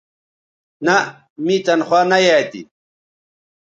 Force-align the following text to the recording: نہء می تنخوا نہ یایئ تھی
نہء 0.85 1.05
می 1.45 1.55
تنخوا 1.65 1.99
نہ 2.09 2.17
یایئ 2.25 2.43
تھی 2.49 2.61